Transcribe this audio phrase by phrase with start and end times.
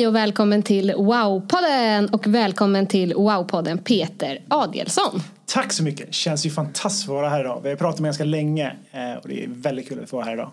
[0.00, 5.22] Hej och välkommen till Wow-podden och välkommen till Wow-podden Peter Adielsson.
[5.46, 6.14] Tack så mycket.
[6.14, 7.60] Känns ju fantastiskt att vara här idag.
[7.62, 10.26] Vi har pratat med ganska länge eh, och det är väldigt kul att få vara
[10.26, 10.50] här idag.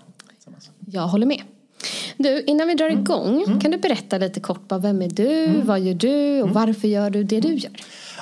[0.92, 1.42] Jag håller med.
[2.18, 3.00] Du, innan vi drar Mm.
[3.00, 6.88] igång, kan du berätta lite kort bara vem är du, vad gör du och varför
[6.88, 7.72] gör du det du gör?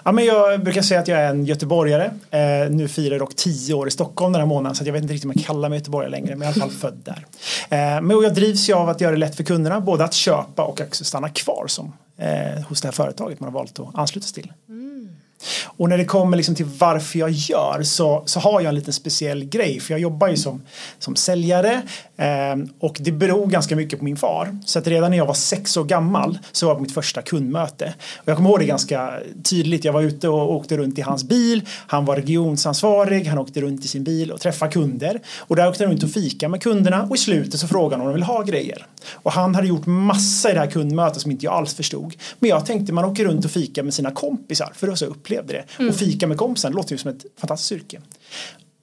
[0.07, 2.11] Ja, men jag brukar säga att jag är en göteborgare.
[2.31, 4.93] Eh, nu firar jag dock tio år i Stockholm den här månaden så att jag
[4.93, 6.79] vet inte riktigt om jag kallar mig göteborgare längre men jag är i alla fall
[6.91, 7.25] född där.
[7.69, 10.63] Eh, men jag drivs ju av att göra det lätt för kunderna både att köpa
[10.63, 14.27] och också stanna kvar som, eh, hos det här företaget man har valt att ansluta
[14.27, 14.53] sig till.
[15.65, 18.93] Och när det kommer liksom till varför jag gör så, så har jag en liten
[18.93, 20.61] speciell grej för jag jobbar ju som,
[20.99, 21.81] som säljare
[22.17, 24.59] eh, och det beror ganska mycket på min far.
[24.65, 27.21] Så att redan när jag var sex år gammal så var jag på mitt första
[27.21, 27.93] kundmöte.
[28.17, 29.85] Och jag kommer ihåg det ganska tydligt.
[29.85, 31.61] Jag var ute och åkte runt i hans bil.
[31.87, 33.25] Han var regionsansvarig.
[33.25, 35.21] Han åkte runt i sin bil och träffade kunder.
[35.37, 38.01] Och där åkte han runt och fika med kunderna och i slutet så frågade han
[38.01, 38.85] om de vill ha grejer.
[39.11, 42.13] Och han hade gjort massa i det här kundmötet som inte jag alls förstod.
[42.39, 45.05] Men jag tänkte man åker runt och fika med sina kompisar för att så
[45.39, 45.87] upplevde det.
[45.87, 48.01] Och fika med kompisar låter ju som ett fantastiskt yrke.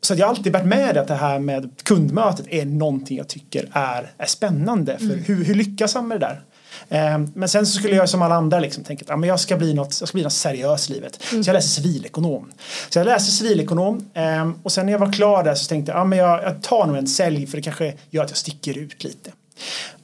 [0.00, 3.68] Så jag har alltid varit med att det här med kundmötet är någonting jag tycker
[3.72, 4.98] är, är spännande.
[4.98, 6.42] För hur, hur lyckas han med det där?
[6.88, 9.40] Eh, Men sen så skulle jag som alla andra liksom tänka att ja, men jag,
[9.40, 11.18] ska bli något, jag ska bli något seriöst i livet.
[11.22, 12.52] Så jag läser civilekonom.
[12.88, 15.96] Så jag läste civilekonom eh, och sen när jag var klar där så tänkte jag
[15.96, 18.36] att ja, men jag, jag tar nog en sälj för det kanske gör att jag
[18.38, 19.30] sticker ut lite.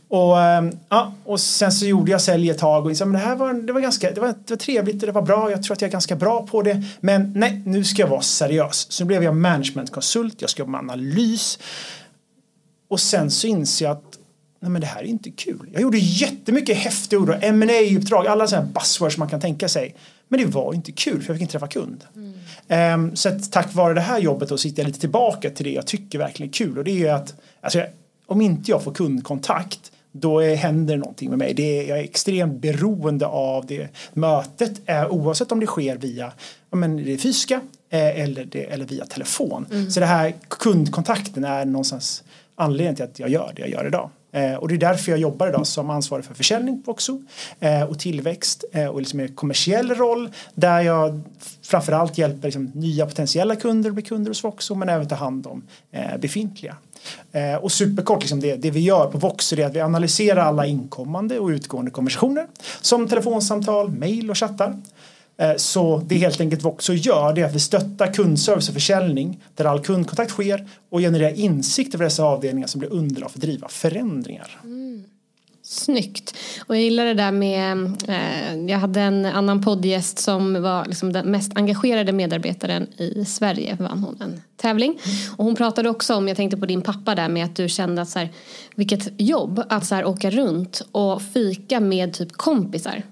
[0.09, 3.37] Och, ehm, ja, och sen så gjorde jag sälj ett tag och liksom, det här
[3.37, 5.51] var, det var, ganska, det var, det var trevligt och det var bra.
[5.51, 6.83] Jag tror att jag är ganska bra på det.
[7.01, 8.93] Men nej, nu ska jag vara seriös.
[8.93, 11.59] Så blev jag managementkonsult, jag ska jobba med analys.
[12.89, 14.19] Och sen så inser jag att
[14.61, 15.69] nej men det här är inte kul.
[15.73, 19.69] Jag gjorde jättemycket häftiga ord och ma uppdrag alla sådana här buzzwords man kan tänka
[19.69, 19.95] sig.
[20.29, 22.05] Men det var inte kul för jag fick inte träffa kund.
[22.69, 25.73] Ehm, så att tack vare det här jobbet då sitter jag lite tillbaka till det
[25.73, 27.83] jag tycker verkligen är kul och det är ju att alltså,
[28.27, 31.55] om inte jag får kundkontakt då är, händer någonting med mig.
[31.55, 36.33] Det är, jag är extremt beroende av det mötet eh, oavsett om det sker via
[36.71, 37.61] ja, men det fysiska
[37.91, 39.67] eh, eller, det, eller via telefon.
[39.91, 42.25] Så det här kundkontakten är någonstans
[42.55, 44.11] anledningen till att jag gör det jag gör idag.
[44.33, 47.22] Eh, och det är därför jag jobbar idag som ansvarig för försäljning på Voxo
[47.61, 51.21] eh, och tillväxt eh, och liksom en kommersiell roll där jag
[51.62, 55.47] framförallt hjälper liksom, nya potentiella kunder att bli kunder hos Voxo men även ta hand
[55.47, 55.62] om
[56.19, 56.77] befintliga.
[57.61, 61.39] Och superkort, liksom det, det vi gör på Voxo är att vi analyserar alla inkommande
[61.39, 62.47] och utgående konversationer
[62.81, 64.77] som telefonsamtal, mejl och chattar.
[65.41, 69.43] Eh, så det helt enkelt också gör det är att vi stöttar kundservice och försäljning
[69.54, 73.43] där all kundkontakt sker och genererar insikter för dessa avdelningar som blir underlag för att
[73.43, 74.60] driva förändringar.
[75.62, 76.36] Snyggt.
[76.66, 81.13] Och jag gillar det där med, eh, jag hade en annan poddgäst som var liksom
[81.13, 84.98] den mest engagerade medarbetaren i Sverige, vann hon en tävling.
[85.36, 88.03] Och hon pratade också om, jag tänkte på din pappa där med att du kände
[88.03, 88.28] att så här,
[88.74, 93.03] vilket jobb att så här, åka runt och fika med typ kompisar.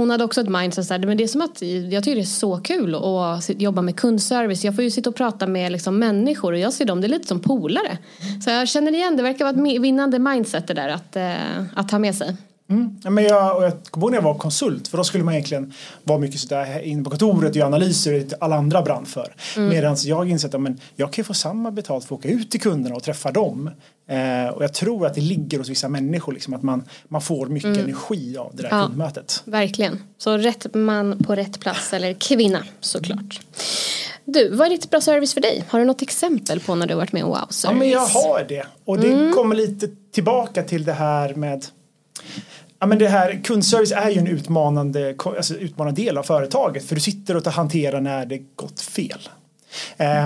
[0.00, 1.62] Hon hade också ett mindset så här, men det är som att
[1.92, 4.64] jag tycker det är så kul att jobba med kundservice.
[4.64, 7.08] Jag får ju sitta och prata med liksom människor och jag ser dem, det är
[7.08, 7.98] lite som polare.
[8.44, 11.90] Så jag känner igen, det verkar vara ett vinnande mindset det där att, eh, att
[11.90, 12.36] ha med sig.
[12.70, 12.96] Mm.
[13.14, 15.72] Men jag, och jag kommer ihåg när jag var konsult för då skulle man egentligen
[16.04, 19.34] vara mycket sådär inne på kontoret och göra analyser till alla andra brann för.
[19.56, 19.68] Mm.
[19.68, 22.60] Medan jag insett att men jag kan få samma betalt för att åka ut till
[22.60, 23.70] kunderna och träffa dem.
[24.08, 27.46] Eh, och jag tror att det ligger hos vissa människor liksom, att man, man får
[27.46, 27.84] mycket mm.
[27.84, 29.42] energi av det där ja, kundmötet.
[29.44, 30.02] Verkligen.
[30.18, 33.40] Så rätt man på rätt plats eller kvinna såklart.
[34.24, 35.64] Du, vad är ditt bra service för dig?
[35.68, 37.64] Har du något exempel på när du varit med om wow service?
[37.64, 38.66] Ja men jag har det.
[38.84, 39.32] Och det mm.
[39.32, 41.66] kommer lite tillbaka till det här med
[42.80, 46.94] Ja, men det här, kundservice är ju en utmanande, alltså utmanande del av företaget för
[46.94, 49.28] du sitter och hanterar när det gått fel.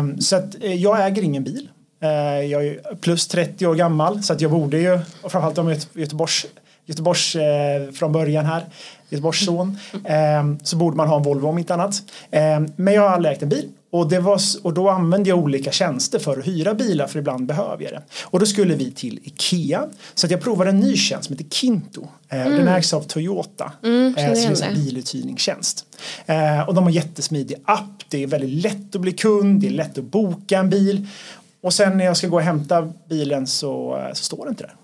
[0.01, 1.69] Um, så att eh, jag äger ingen bil.
[2.03, 2.11] Uh,
[2.47, 6.47] jag är plus 30 år gammal så att jag borde ju, och framförallt om Göteborgs,
[6.87, 8.65] Göteborgs eh, från början här,
[9.09, 12.03] Göteborgs son, ehm, så borde man ha en Volvo om inte annat.
[12.31, 15.39] Ehm, men jag har aldrig ägt en bil och, det var, och då använde jag
[15.39, 18.03] olika tjänster för att hyra bilar för ibland behöver jag det.
[18.23, 19.87] Och då skulle vi till Ikea.
[20.15, 22.07] Så att jag provade en ny tjänst som heter Kinto.
[22.29, 22.59] Eh, mm.
[22.59, 23.73] Den ägs av Toyota.
[23.83, 25.87] Mm, eh, som är en biluthyrningstjänst.
[26.27, 28.05] Eh, och de har jättesmidig app.
[28.09, 29.61] Det är väldigt lätt att bli kund.
[29.61, 31.07] Det är lätt att boka en bil.
[31.61, 34.75] Och sen när jag ska gå och hämta bilen så, så står det inte där.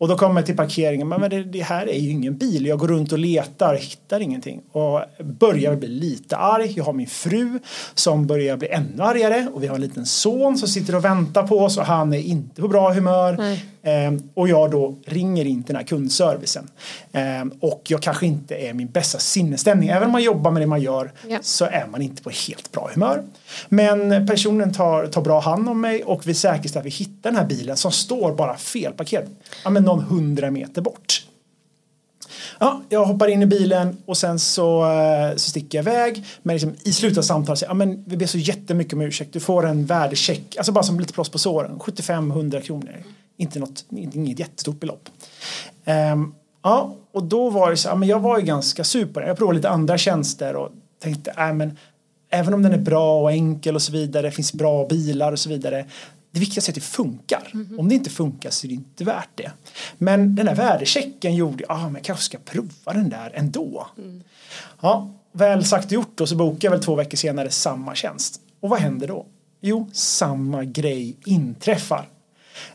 [0.00, 2.66] Och då kommer jag till parkeringen, men det, det, här är ju ingen bil.
[2.66, 4.60] Jag går runt och letar, hittar ingenting.
[4.72, 6.72] Och börjar bli lite arg.
[6.76, 7.58] Jag har min fru
[7.94, 9.48] som börjar bli ännu argare.
[9.54, 12.18] Och vi har en liten son som sitter och väntar på oss och han är
[12.18, 13.36] inte på bra humör.
[13.38, 13.64] Nej
[14.34, 16.68] och jag då ringer in till den här kundservicen.
[17.12, 19.88] Ehm, och jag kanske inte är min bästa sinnesstämning.
[19.88, 21.38] Även om man jobbar med det man gör ja.
[21.42, 23.22] så är man inte på helt bra humör.
[23.68, 27.36] Men personen tar, tar bra hand om mig och vi säkerställer att vi hittar den
[27.36, 29.26] här bilen som står bara felparkerad.
[29.64, 31.26] Ja, men någon hundra meter bort.
[32.58, 36.24] Ja, jag hoppar in i bilen och sen så, eh, så sticker jag iväg.
[36.42, 39.32] Men liksom, i slutet av samtalet säger ja, men vi ber så jättemycket om ursäkt.
[39.32, 41.78] Du får en värdecheck, alltså bara som lite plåster på såren.
[41.78, 42.96] 75-100 kronor.
[43.40, 45.08] Inte något, inget jättestort belopp.
[46.12, 49.20] Um, ja, och då var det så, ja, men jag var ju ganska super.
[49.22, 50.70] Jag provade lite andra tjänster och
[51.02, 51.78] tänkte, äh, men
[52.30, 55.38] även om den är bra och enkel och så vidare, det finns bra bilar och
[55.38, 55.86] så vidare.
[56.32, 57.50] Det viktigaste är att det funkar.
[57.54, 57.80] Mm.
[57.80, 59.50] Om det inte funkar så är det inte värt det.
[59.98, 63.86] Men den här värdechecken gjorde, ja ah, men jag kanske ska prova den där ändå.
[63.98, 64.22] Mm.
[64.80, 68.40] Ja, väl sagt och gjort då så bokade jag väl två veckor senare samma tjänst.
[68.60, 69.26] Och vad händer då?
[69.60, 72.08] Jo, samma grej inträffar.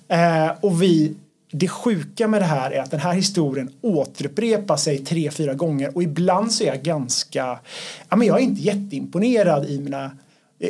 [0.08, 1.16] Eh, och vi,
[1.52, 5.96] det sjuka med det här är att den här historien återupprepar sig tre, fyra gånger
[5.96, 7.60] och ibland så är jag ganska,
[8.10, 10.12] ja men jag är inte jätteimponerad i mina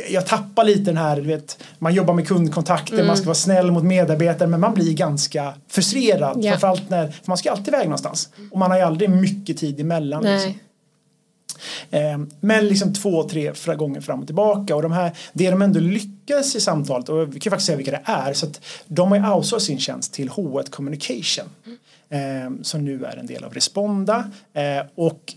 [0.09, 3.07] jag tappar lite den här, vet, man jobbar med kundkontakter, mm.
[3.07, 6.43] man ska vara snäll mot medarbetare men man blir ganska frustrerad.
[6.43, 6.51] Yeah.
[6.51, 8.29] Framförallt när, för man ska alltid iväg någonstans.
[8.51, 10.23] Och man har ju aldrig mycket tid emellan.
[10.23, 10.53] Liksom.
[11.91, 15.79] Eh, men liksom två, tre gånger fram och tillbaka och de här, det de ändå
[15.79, 19.17] lyckas i samtalet och vi kan faktiskt säga vilka det är så att de har
[19.17, 21.45] ju outsourcat sin tjänst till H1 Communication
[22.09, 25.33] eh, som nu är en del av Responda eh, och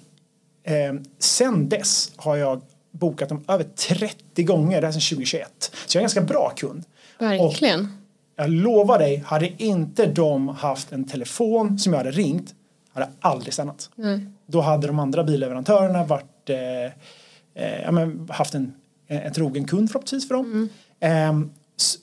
[1.18, 2.60] sen dess har jag
[2.90, 5.72] bokat dem över 30 gånger, det här sedan 2021.
[5.86, 6.84] Så jag är en ganska bra kund.
[7.18, 7.80] Verkligen.
[7.80, 7.88] Och
[8.36, 12.54] jag lovar dig, hade inte de haft en telefon som jag hade ringt
[12.92, 13.90] hade aldrig stannat.
[13.98, 14.32] Mm.
[14.46, 18.72] Då hade de andra billeverantörerna varit, eh, eh, haft en,
[19.06, 20.68] en trogen kund förhoppningsvis för dem.
[21.00, 21.44] Mm.
[21.44, 21.48] Eh,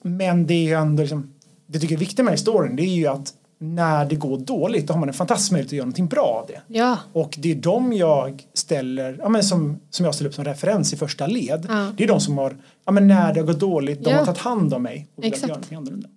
[0.02, 1.34] men det är ändå liksom,
[1.68, 3.34] det tycker jag är viktigt med historien det är ju att
[3.66, 6.48] när det går dåligt då har man en fantastisk möjlighet att göra någonting bra av
[6.48, 6.62] det.
[6.78, 6.98] Ja.
[7.14, 10.94] Och det är de jag ställer, ja, men som, som jag ställer upp som referens
[10.94, 11.66] i första led.
[11.70, 11.92] Ja.
[11.98, 14.42] Det är de som har, ja, men när det har gått dåligt, de har tagit
[14.42, 15.72] hand om mig och Exakt.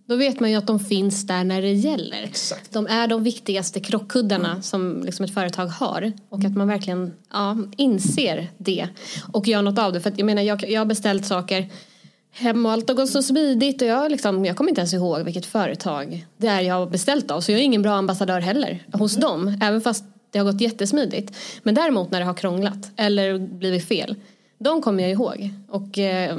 [0.09, 2.23] Då vet man ju att de finns där när det gäller.
[2.23, 2.73] Exakt.
[2.73, 4.63] De är de viktigaste krockkuddarna mm.
[4.63, 6.13] som liksom ett företag har.
[6.29, 8.89] Och att man verkligen ja, inser det
[9.33, 10.01] och gör något av det.
[10.01, 11.69] För att jag menar, jag, jag har beställt saker
[12.31, 15.23] hem och allt har gått så smidigt och jag, liksom, jag kommer inte ens ihåg
[15.23, 18.87] vilket företag det är jag har beställt av så jag är ingen bra ambassadör heller
[18.93, 21.37] hos dem även fast det har gått jättesmidigt.
[21.63, 24.17] Men däremot när det har krånglat eller blivit fel
[24.59, 26.39] de kommer jag ihåg och eh,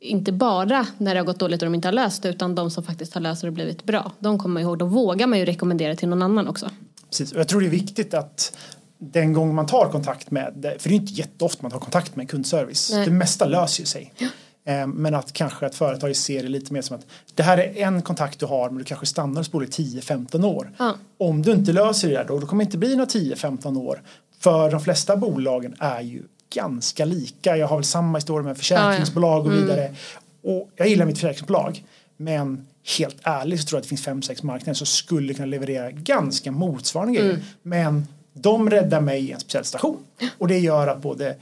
[0.00, 2.70] inte bara när det har gått dåligt och de inte har löst det utan de
[2.70, 4.12] som faktiskt har löst det och blivit bra.
[4.18, 6.70] De kommer man ihåg, då vågar man ju rekommendera till någon annan också.
[7.10, 8.56] Precis, och jag tror det är viktigt att
[8.98, 12.30] den gång man tar kontakt med, för det är inte jätteofta man tar kontakt med
[12.30, 13.04] kundservice, Nej.
[13.04, 14.12] det mesta löser sig.
[14.18, 14.28] Ja.
[14.66, 17.76] Eh, men att kanske att företaget ser det lite mer som att det här är
[17.76, 20.72] en kontakt du har men du kanske stannar hos bolaget 10-15 år.
[20.78, 20.94] Ja.
[21.18, 24.02] Om du inte löser det då, då kommer det inte bli några 10-15 år.
[24.40, 26.22] För de flesta bolagen är ju
[26.54, 27.56] ganska lika.
[27.56, 29.62] Jag har väl samma historia med försäkringsbolag och mm.
[29.62, 29.94] vidare.
[30.42, 31.84] Och jag gillar mitt försäkringsbolag.
[32.16, 32.66] Men
[32.98, 36.52] helt ärligt så tror jag att det finns 5-6 marknader som skulle kunna leverera ganska
[36.52, 37.28] motsvarande mm.
[37.28, 37.44] grejer.
[37.62, 39.98] Men de räddar mig i en speciell station.
[40.38, 41.36] Och det gör att både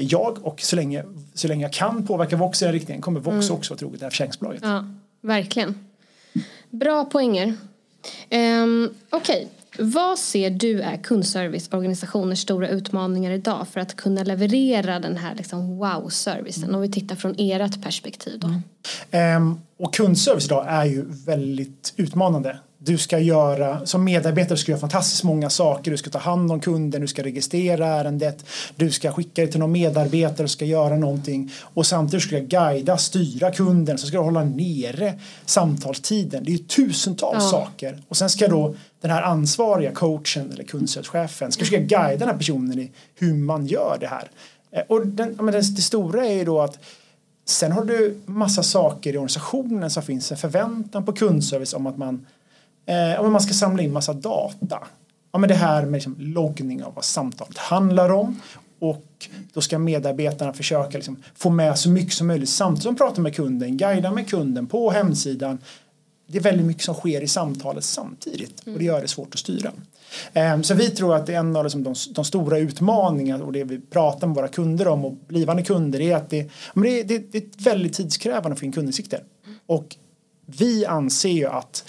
[0.00, 3.46] jag och så länge, så länge jag kan påverka Vox i den riktningen kommer Vox
[3.46, 3.56] mm.
[3.56, 4.62] också vara troget det här försäkringsbolaget.
[4.64, 4.84] Ja,
[5.20, 5.88] verkligen.
[6.70, 7.54] Bra poänger.
[8.30, 9.46] Um, Okej, okay.
[9.78, 15.76] Vad ser du är kundserviceorganisationers stora utmaningar idag för att kunna leverera den här liksom
[15.76, 16.74] wow-servicen?
[16.74, 18.48] Om vi tittar från ert perspektiv då.
[19.10, 22.58] Ehm, och kundservice idag är ju väldigt utmanande.
[22.84, 25.90] Du ska göra, som medarbetare ska du göra fantastiskt många saker.
[25.90, 28.44] Du ska ta hand om kunden, du ska registrera ärendet,
[28.76, 31.52] du ska skicka det till någon medarbetare och ska göra någonting.
[31.60, 35.14] Och samtidigt ska du guida, styra kunden, så ska du hålla nere
[35.46, 36.44] samtalstiden.
[36.44, 37.50] Det är ju tusentals ja.
[37.50, 38.02] saker.
[38.08, 42.36] Och sen ska då den här ansvariga coachen eller kundservicechefen ska försöka guida den här
[42.36, 44.30] personen i hur man gör det här.
[44.70, 46.78] Eh, och den, men det, det stora är ju då att
[47.46, 51.98] Sen har du massa saker i organisationen som finns en förväntan på kundservice om att
[51.98, 52.26] man
[52.86, 54.78] Eh, om man ska samla in massa data.
[55.32, 58.40] Ja, men det här med liksom loggning av vad samtalet handlar om
[58.78, 62.98] och då ska medarbetarna försöka liksom få med så mycket som möjligt samtidigt som de
[62.98, 65.58] pratar med kunden, guida med kunden på hemsidan.
[66.26, 69.38] Det är väldigt mycket som sker i samtalet samtidigt och det gör det svårt att
[69.38, 69.72] styra.
[70.32, 73.52] Eh, så vi tror att det är en av liksom de, de, stora utmaningarna och
[73.52, 77.32] det vi pratar med våra kunder om och blivande kunder är att det, det, det,
[77.32, 79.22] det är väldigt tidskrävande att få in kundinsikter.
[79.66, 79.96] Och
[80.46, 81.84] vi anser ju att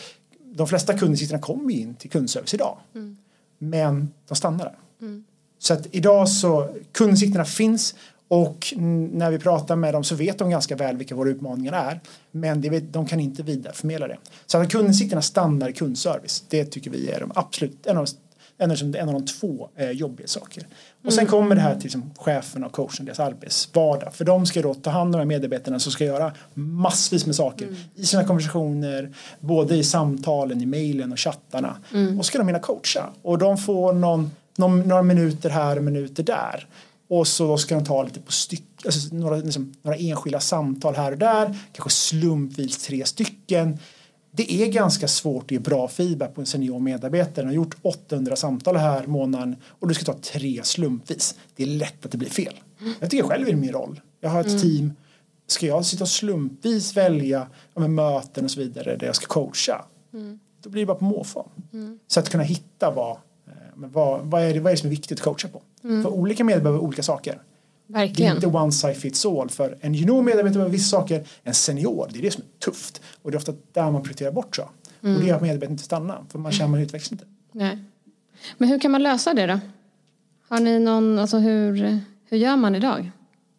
[0.58, 2.78] de flesta kundinsikterna kommer in till kundservice idag.
[2.96, 3.18] Mm.
[3.58, 4.76] Men de stannar där.
[5.02, 5.24] Mm.
[5.60, 7.96] Så att idag så kundinsikterna finns
[8.28, 8.74] och
[9.12, 12.02] när vi pratar med dem så vet de ganska väl vilka våra utmaningar är.
[12.32, 14.18] Men vet, de kan inte vidareförmedla det.
[14.46, 16.44] Så att kundinsikterna stannar i kundservice.
[16.50, 18.12] Det tycker vi är de absolut, en av de
[18.58, 20.68] en en av de två eh, jobbiga saker.
[21.06, 21.32] Och sen mm.
[21.32, 24.14] kommer det här till liksom, cheferna och coachen, deras arbetsvardag.
[24.14, 27.36] För de ska då ta hand om de här medarbetarna som ska göra massvis med
[27.36, 27.78] saker mm.
[27.96, 31.78] i sina konversationer, både i samtalen, i mejlen och chattarna.
[31.94, 32.20] Mm.
[32.20, 33.10] Och ska de hinna coacha.
[33.22, 36.68] Och de får någon, någon, några minuter här och minuter där.
[37.10, 41.12] Och så ska de ta lite på styck, alltså några, liksom, några enskilda samtal här
[41.12, 43.80] och där, kanske slumpvis tre stycken
[44.36, 47.36] det är ganska svårt att ge bra feedback på en senior medarbetare.
[47.36, 51.36] Den har gjort 800 samtal här månaden och du ska ta tre slumpvis.
[51.56, 52.54] Det är lätt att det blir fel.
[53.00, 54.02] Jag tycker själv i min roll.
[54.20, 54.62] Jag har ett mm.
[54.62, 54.94] team.
[55.48, 59.86] Ska jag sitta och slumpvis välja med möten och så vidare där jag ska coacha.
[60.14, 60.40] Mm.
[60.64, 61.48] Då blir det bara på måfå.
[61.74, 62.00] Mm.
[62.08, 64.92] Så att kunna hitta vad, eh, vad, vad, är det, vad är det som är
[64.92, 65.62] viktigt att coacha på.
[65.84, 66.04] Mm.
[66.04, 67.42] För olika medarbetare olika saker.
[67.88, 68.36] Verkligen.
[68.36, 69.50] Det är inte one size fits all.
[69.50, 73.02] För en junior medarbetare behöver vissa saker, en senior, det är det som är tufft.
[73.22, 74.70] Och det är ofta där man prioriterar bort så.
[75.04, 75.16] Mm.
[75.16, 77.26] Och det gör att medarbetaren inte stannar, för man känner att man utvecklas inte.
[77.52, 77.78] Nej.
[78.58, 79.60] Men hur kan man lösa det då?
[80.48, 83.12] Har ni någon, alltså hur, hur gör man idag?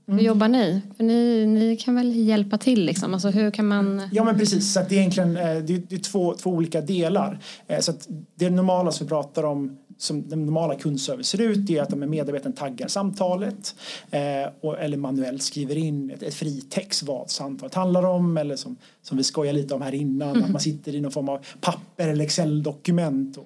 [0.07, 0.25] Hur mm.
[0.25, 0.81] jobbar ni?
[0.97, 3.15] För ni, ni kan väl hjälpa till liksom?
[3.15, 4.09] Alltså hur kan man...
[4.13, 6.81] Ja men precis, så det är egentligen eh, det är, det är två, två olika
[6.81, 7.39] delar.
[7.67, 11.71] Eh, så att det normala som vi pratar om som den normala kundservice ser ut
[11.71, 13.75] är att de med medarbetaren taggar samtalet
[14.11, 18.77] eh, och, eller manuellt skriver in ett, ett fritext vad samtalet handlar om eller som,
[19.03, 20.45] som vi skojar lite om här innan mm.
[20.45, 23.39] att man sitter i någon form av papper eller Excel-dokument.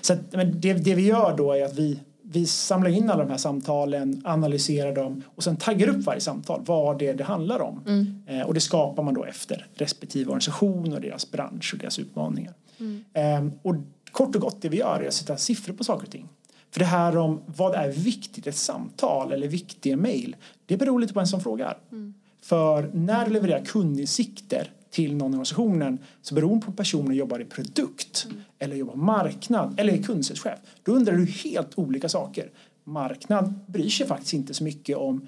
[0.00, 2.00] så att, men det, det vi gör då är att vi
[2.32, 6.62] vi samlar in alla de här samtalen, analyserar dem och sen taggar upp varje samtal,
[6.66, 7.82] vad det, det handlar om.
[7.86, 8.22] Mm.
[8.26, 12.54] Eh, och det skapar man då efter respektive organisation och deras bransch och deras utmaningar.
[12.78, 13.04] Mm.
[13.12, 13.74] Eh, och
[14.12, 16.28] kort och gott det vi gör är att sätta siffror på saker och ting.
[16.70, 20.36] För det här om vad är viktigt ett samtal eller viktiga mejl,
[20.66, 21.78] det beror lite på en som frågar.
[21.92, 22.14] Mm.
[22.42, 27.44] För när du levererar kundinsikter till någon organisationen så beroende på om personen jobbar i
[27.44, 28.42] produkt mm.
[28.58, 30.58] eller jobbar marknad eller är kundsättschef.
[30.82, 32.50] Då undrar du helt olika saker.
[32.84, 35.26] Marknad bryr sig faktiskt inte så mycket om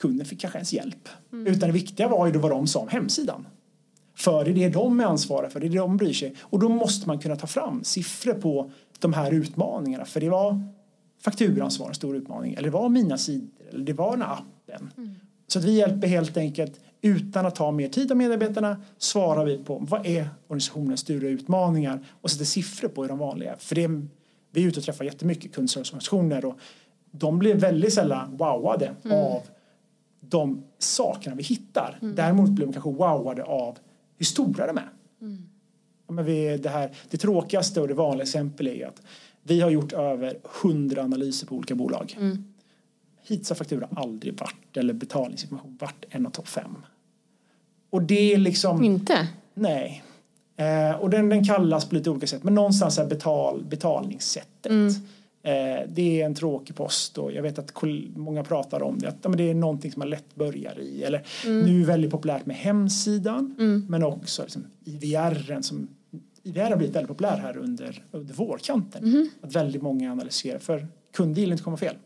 [0.00, 1.08] kunden fick kanske ens hjälp.
[1.32, 1.46] Mm.
[1.46, 3.46] Utan det viktiga var ju då vad de sa om hemsidan.
[4.16, 6.34] För det är det de är ansvariga för, det är det de bryr sig.
[6.40, 10.04] Och då måste man kunna ta fram siffror på de här utmaningarna.
[10.04, 10.60] För det var
[11.20, 12.54] fakturansvar en stor utmaning.
[12.54, 13.48] Eller det var mina sidor.
[13.70, 14.92] Eller det var den appen.
[14.96, 15.14] Mm.
[15.46, 19.58] Så att vi hjälper helt enkelt utan att ta mer tid av medarbetarna svarar vi
[19.58, 23.86] på vad är organisationens stora utmaningar och sätter siffror på hur de vanliga För det,
[24.50, 26.58] vi är ute och träffar jättemycket kundserviceorganisationer och
[27.10, 29.18] de blir väldigt sällan wowade mm.
[29.18, 29.42] av
[30.20, 31.98] de sakerna vi hittar.
[32.02, 32.14] Mm.
[32.14, 33.78] Däremot blir de kanske wowade av
[34.16, 34.90] hur stora de är.
[35.20, 35.48] Mm.
[36.08, 39.02] men vi, det, här, det tråkigaste och det vanliga exempel är att
[39.42, 42.16] vi har gjort över hundra analyser på olika bolag.
[42.18, 42.44] Mm.
[43.22, 46.76] Hittills har faktura aldrig varit, eller betalningsinformation varit en av topp fem.
[47.90, 48.84] Och det är liksom...
[48.84, 49.28] Inte?
[49.54, 50.02] Nej.
[50.56, 54.72] Eh, och den, den kallas på lite olika sätt men någonstans är betal, betalningssättet.
[54.72, 54.92] Mm.
[55.46, 57.72] Eh, det är en tråkig post och jag vet att
[58.16, 59.08] många pratar om det.
[59.08, 61.02] Att men det är någonting som man lätt börjar i.
[61.02, 61.60] Eller mm.
[61.60, 63.86] nu är väldigt populärt med hemsidan mm.
[63.88, 65.88] men också liksom IVR som
[66.42, 69.04] IVR har blivit väldigt populär här under, under vårkanten.
[69.04, 69.28] Mm.
[69.40, 70.86] Att väldigt många analyserar för
[71.16, 71.96] kunder gillar inte komma fel.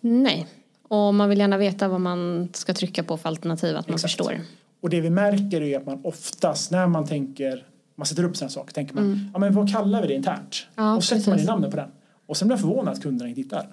[0.00, 0.46] Nej,
[0.88, 4.12] och man vill gärna veta vad man ska trycka på för alternativ att man Exakt.
[4.12, 4.40] förstår.
[4.80, 8.50] Och det vi märker är att man oftast när man tänker man sätter upp sådana
[8.50, 9.18] saker tänker man, mm.
[9.32, 10.66] ja men vad kallar vi det internt?
[10.74, 11.88] Ja, och så sätter man in namnet på den.
[12.26, 13.66] Och sen blir jag förvånad att kunderna inte hittar.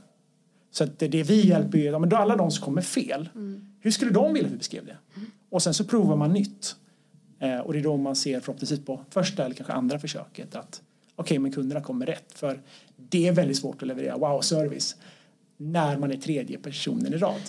[0.72, 3.30] Så att det, det vi hjälper ju, ja, men då alla de som kommer fel,
[3.36, 3.66] mm.
[3.80, 4.98] hur skulle de vilja att vi beskrev det?
[5.16, 5.32] Mm.
[5.50, 6.76] Och sen så provar man nytt.
[7.40, 10.82] Eh, och det är då man ser förhoppningsvis på första eller kanske andra försöket att
[11.16, 12.32] okej, okay, men kunderna kommer rätt.
[12.34, 12.62] För
[12.98, 14.96] det är väldigt svårt att leverera wow-service
[15.58, 17.42] när man är tredje personen i rad.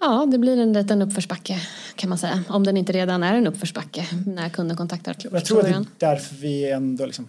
[0.00, 1.56] Ja, det blir en liten uppförsbacke
[1.96, 2.44] kan man säga.
[2.48, 5.16] Om den inte redan är en uppförsbacke när kunden kontaktar.
[5.32, 7.28] Jag tror att det är därför vi ändå liksom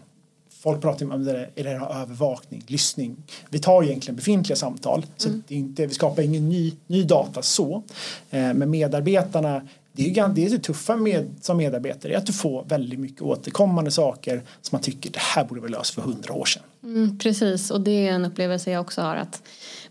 [0.63, 3.15] Folk pratar om det, är det övervakning, lyssning.
[3.49, 5.05] Vi tar egentligen befintliga samtal.
[5.17, 5.43] Så mm.
[5.47, 7.83] det är inte, vi skapar ingen ny, ny data så.
[8.29, 9.61] Eh, men medarbetarna
[9.95, 12.99] det är ju det, är det tuffa med, som medarbetare är att du får väldigt
[12.99, 16.63] mycket återkommande saker som man tycker det här borde vara löst för hundra år sedan.
[16.83, 19.41] Mm, precis och det är en upplevelse jag också har att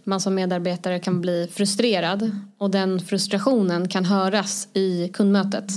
[0.04, 5.72] man som medarbetare kan bli frustrerad och den frustrationen kan höras i kundmötet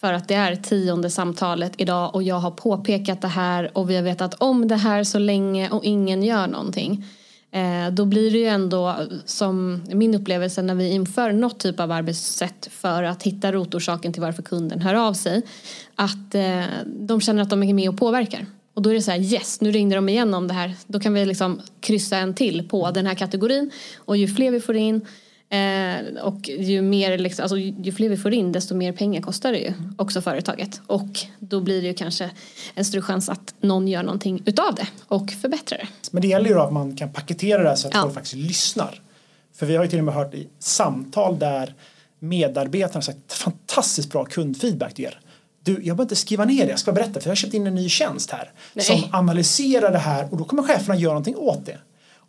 [0.00, 3.96] för att det är tionde samtalet idag och jag har påpekat det här och vi
[3.96, 7.04] har vetat om det här så länge och ingen gör någonting.
[7.50, 11.92] Eh, då blir det ju ändå som min upplevelse när vi inför något typ av
[11.92, 15.42] arbetssätt för att hitta rotorsaken till varför kunden hör av sig.
[15.94, 18.46] Att eh, de känner att de är med och påverkar.
[18.74, 20.74] Och då är det så här yes, nu ringde de igen om det här.
[20.86, 23.70] Då kan vi liksom kryssa en till på den här kategorin.
[23.96, 25.06] Och ju fler vi får in
[25.48, 29.52] Eh, och ju, mer, liksom, alltså, ju fler vi får in desto mer pengar kostar
[29.52, 30.80] det ju också företaget.
[30.86, 32.30] Och då blir det ju kanske
[32.74, 35.88] en större chans att någon gör någonting utav det och förbättrar det.
[36.10, 38.02] Men det gäller ju då att man kan paketera det så att ja.
[38.02, 39.00] folk faktiskt lyssnar.
[39.54, 41.74] För vi har ju till och med hört i samtal där
[42.18, 45.20] medarbetarna sagt fantastiskt bra kundfeedback du ger.
[45.64, 47.66] Du, jag behöver inte skriva ner det, jag ska berätta för jag har köpt in
[47.66, 48.84] en ny tjänst här Nej.
[48.84, 51.78] som analyserar det här och då kommer cheferna göra någonting åt det.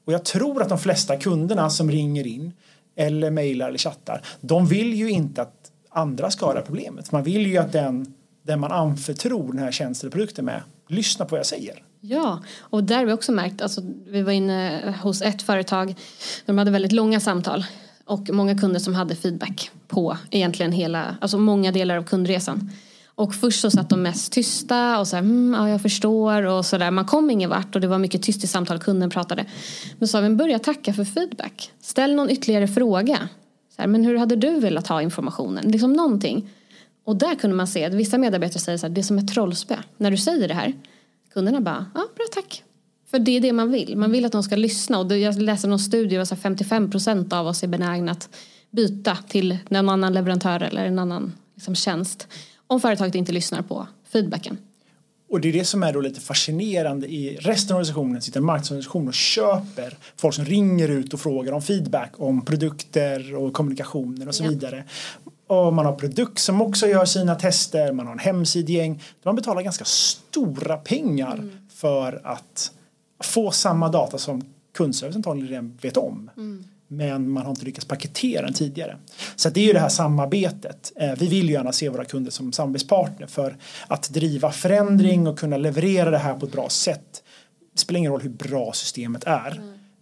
[0.06, 2.54] Och jag tror att de flesta kunderna som ringer in
[2.98, 4.22] eller mejlar eller chattar.
[4.42, 7.12] De vill ju inte att andra ska ha det här problemet.
[7.12, 8.14] Man vill ju att den,
[8.44, 11.84] den man anförtror den här tjänsten eller produkten med lyssnar på vad jag säger.
[12.02, 15.96] Ja, och där har vi också märkt, alltså, vi var inne hos ett företag,
[16.46, 17.66] de hade väldigt långa samtal
[18.06, 22.72] och många kunder som hade feedback på egentligen hela, alltså många delar av kundresan.
[23.18, 26.66] Och först så satt de mest tysta och så här, mm, ja jag förstår och
[26.66, 26.92] så där.
[26.92, 29.46] Man kom ingen vart och det var mycket tyst i samtal, kunden pratade.
[30.00, 31.72] Men så sa vi, börja tacka för feedback.
[31.82, 33.30] Ställ någon ytterligare fråga.
[33.76, 35.72] Så här, men hur hade du velat ha informationen?
[35.72, 36.50] Liksom någonting.
[37.06, 39.34] Och där kunde man se att vissa medarbetare säger så här, det är som ett
[39.34, 39.76] trollspö.
[39.98, 40.74] När du säger det här,
[41.34, 42.64] kunderna bara, ja bra tack.
[43.12, 43.98] För det är det man vill.
[43.98, 45.00] Man vill att de ska lyssna.
[45.00, 48.30] Och jag läste någon studie och 55 procent av oss är benägna att
[48.72, 52.28] byta till en annan leverantör eller en annan liksom, tjänst
[52.68, 54.58] om företaget inte lyssnar på feedbacken.
[55.30, 58.46] Och det är det som är då lite fascinerande i resten av organisationen sitter en
[58.46, 64.28] marknadsorganisation och köper folk som ringer ut och frågar om feedback om produkter och kommunikationer
[64.28, 64.50] och så ja.
[64.50, 64.84] vidare.
[65.48, 69.04] Och man har produkt som också gör sina tester, man har en hemsidgäng.
[69.24, 71.52] Man betalar ganska stora pengar mm.
[71.70, 72.72] för att
[73.24, 74.42] få samma data som
[74.74, 76.30] kundservice antagligen redan vet om.
[76.38, 78.98] Mm men man har inte lyckats paketera den tidigare.
[79.36, 80.92] Så det är ju det här samarbetet.
[80.96, 85.40] Eh, vi vill ju gärna se våra kunder som samarbetspartner för att driva förändring och
[85.40, 87.24] kunna leverera det här på ett bra sätt.
[87.74, 89.52] Det spelar ingen roll hur bra systemet är.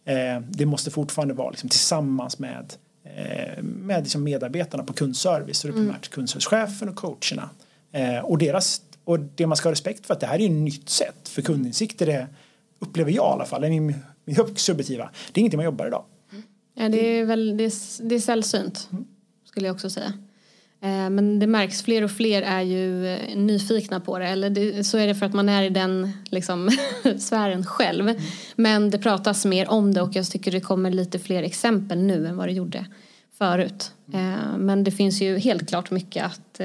[0.05, 0.45] Mm.
[0.49, 5.57] Det måste fortfarande vara liksom tillsammans med, eh, med liksom medarbetarna på kundservice.
[5.57, 5.85] Så det är mm.
[5.85, 7.49] primärt kundservicechefen och coacherna.
[8.23, 10.89] Och, deras, och det man ska ha respekt för att det här är ett nytt
[10.89, 12.27] sätt för kundinsikter är,
[12.79, 13.95] upplever jag i alla fall, det är min,
[14.25, 16.03] min subjektiva, det är ingenting man jobbar idag.
[16.75, 18.89] Ja, det är väl det är, det är sällsynt
[19.55, 20.13] skulle jag också säga.
[20.81, 24.27] Eh, men det märks, fler och fler är ju eh, nyfikna på det.
[24.27, 26.69] Eller det, så är det för att man är i den liksom,
[27.17, 28.09] sfären själv.
[28.09, 28.21] Mm.
[28.55, 32.27] Men det pratas mer om det och jag tycker det kommer lite fler exempel nu
[32.27, 32.85] än vad det gjorde
[33.37, 33.91] förut.
[34.13, 34.65] Mm.
[34.65, 36.61] Men det finns ju helt klart mycket att,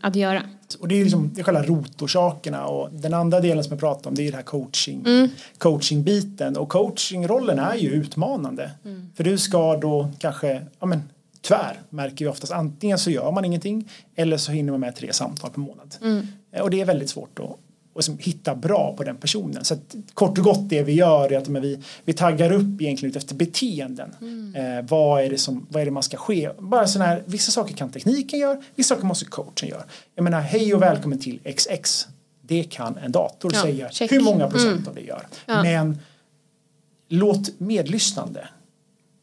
[0.00, 0.42] att göra.
[0.80, 4.08] Och det är liksom det är själva rotorsakerna och den andra delen som jag pratade
[4.08, 5.28] om det är det här coaching, mm.
[5.58, 8.70] coachingbiten och coachingrollen är ju utmanande.
[8.84, 9.10] Mm.
[9.14, 11.02] För du ska då kanske, ja men
[11.40, 15.12] tyvärr märker vi oftast antingen så gör man ingenting eller så hinner man med tre
[15.12, 15.96] samtal per månad.
[16.02, 16.26] Mm.
[16.62, 17.56] Och det är väldigt svårt att
[18.00, 19.64] och liksom hitta bra på den personen.
[19.64, 22.80] Så att, kort och gott det vi gör är att men vi, vi taggar upp
[22.80, 24.14] egentligen efter beteenden.
[24.20, 24.54] Mm.
[24.54, 26.50] Eh, vad, är det som, vad är det man ska ske?
[26.58, 29.82] Bara sån här, vissa saker kan tekniken göra, vissa saker måste coachen göra.
[30.14, 32.08] Jag menar, hej och välkommen till XX.
[32.42, 34.12] Det kan en dator ja, säga check.
[34.12, 34.88] hur många procent mm.
[34.88, 35.26] av det gör.
[35.46, 35.62] Ja.
[35.62, 35.98] Men
[37.08, 38.48] låt medlyssnande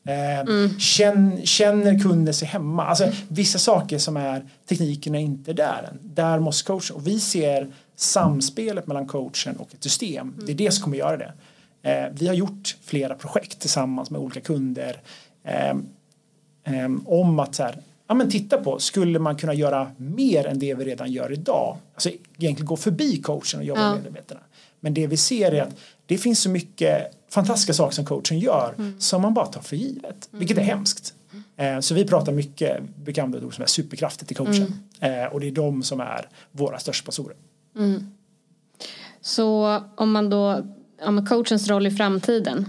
[0.08, 0.80] Eh, mm.
[0.80, 2.86] känn, känner kunden sig hemma?
[2.86, 6.00] Alltså, vissa saker som är tekniken är inte där än.
[6.02, 10.34] Där måste coachen och vi ser samspelet mellan coachen och ett system.
[10.46, 11.34] Det är det som kommer göra det.
[11.82, 15.02] Eh, vi har gjort flera projekt tillsammans med olika kunder
[15.44, 15.70] eh,
[16.64, 20.60] eh, om att så här, ja, men titta på, skulle man kunna göra mer än
[20.60, 21.78] det vi redan gör idag?
[21.94, 23.90] Alltså egentligen gå förbi coachen och jobba Ja.
[23.90, 24.42] med medarbetarna.
[24.80, 28.76] Men det vi ser är att det finns så mycket fantastiska saker som coachen gör
[29.00, 31.14] som man bara tar för givet, vilket är hemskt.
[31.58, 34.74] Eh, Så vi pratar mycket, brukar använda ord som är superkrafter till coachen.
[35.00, 37.36] Eh, Och det är de som är våra största sponsorer.
[39.22, 40.66] Så om man då,
[41.02, 42.66] om coachens roll i framtiden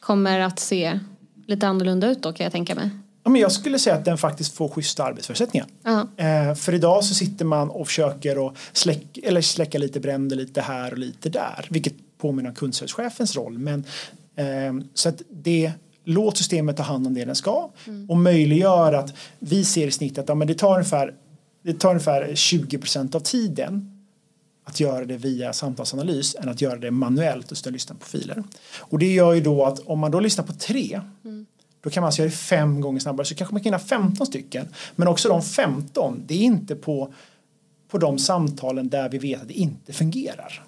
[0.00, 0.98] kommer att se
[1.46, 2.90] lite annorlunda ut då kan jag tänka mig.
[3.24, 5.66] Ja, men jag skulle säga att den faktiskt får schyssta arbetsförutsättningar.
[5.82, 6.08] Ja.
[6.16, 10.60] Eh, för idag så sitter man och försöker att släck, eller släcka lite bränder lite
[10.60, 11.66] här och lite där.
[11.70, 13.58] Vilket påminner om kundservicechefens roll.
[13.58, 13.84] Men,
[14.36, 15.72] eh, så att det
[16.04, 17.70] låt systemet ta hand om det den ska
[18.08, 21.14] och möjliggör att vi ser i snitt att ja, men det, tar ungefär,
[21.62, 23.91] det tar ungefär 20% av tiden
[24.64, 28.06] att göra det via samtalsanalys än att göra det manuellt och stå och lyssna på
[28.06, 28.42] filer.
[28.78, 31.00] Och det gör ju då att om man då lyssnar på tre
[31.82, 34.26] då kan man alltså göra det fem gånger snabbare så kanske man kan hinna 15
[34.26, 34.68] stycken.
[34.96, 37.14] Men också de 15, det är inte på,
[37.88, 40.64] på de samtalen där vi vet att det inte fungerar.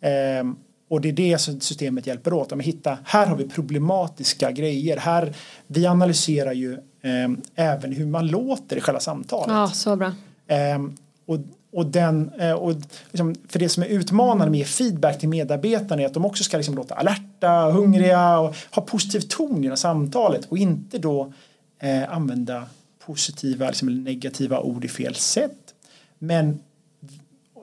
[0.00, 0.56] Ehm,
[0.90, 2.52] och det är det som systemet hjälper åt.
[2.52, 4.96] Att hitta, här har vi problematiska grejer.
[4.96, 5.34] Här,
[5.66, 9.54] vi analyserar ju ehm, även hur man låter i själva samtalet.
[9.54, 10.12] Ja, så bra.
[10.46, 11.38] Ehm, och,
[11.72, 12.74] och den, eh, och
[13.10, 16.56] liksom, för det som är utmanande med feedback till medarbetarna är att de också ska
[16.56, 21.32] liksom låta alerta, hungriga och ha positiv ton i samtalet och inte då
[21.78, 22.64] eh, använda
[23.06, 25.74] positiva liksom, eller negativa ord i fel sätt.
[26.18, 26.60] Men,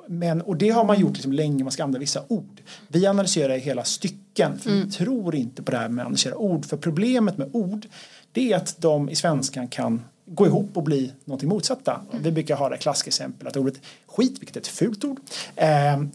[0.07, 2.61] men, och det har man gjort liksom länge, man ska använda vissa ord.
[2.87, 6.65] Vi analyserar hela stycken, för vi tror inte på det här med att analysera ord.
[6.65, 7.85] För problemet med ord,
[8.31, 12.01] det är att de i svenskan kan gå ihop och bli någonting motsatta.
[12.11, 13.75] Vi brukar ha det klassexempel att ordet
[14.07, 15.19] skit, vilket är ett fult ord,
[15.55, 15.67] eh,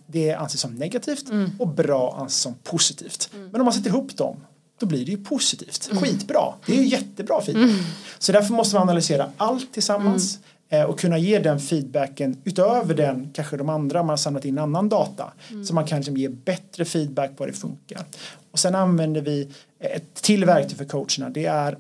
[0.07, 1.25] det anses som negativt
[1.59, 3.31] och bra anses som positivt.
[3.33, 4.37] Men om man sätter ihop dem
[4.81, 5.91] då blir det ju positivt.
[6.01, 6.55] Skitbra.
[6.67, 7.71] Det är ju jättebra feedback.
[8.19, 13.31] Så därför måste man analysera allt tillsammans eh, och kunna ge den feedbacken utöver den
[13.35, 15.33] kanske de andra man har samlat in annan data.
[15.67, 18.05] Så man kan liksom ge bättre feedback på hur det funkar.
[18.51, 21.31] Och sen använder vi ett till verktyg för coacherna.
[21.31, 21.79] Det är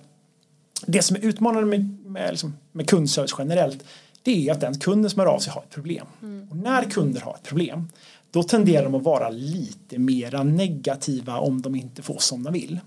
[0.86, 3.84] det som är utmanande med, med, liksom, med kundservice generellt
[4.22, 6.06] det är att den kunden som hör av sig har ett problem.
[6.50, 7.88] Och när kunder har ett problem
[8.30, 12.80] då tenderar de att vara lite mera negativa om de inte får som de vill.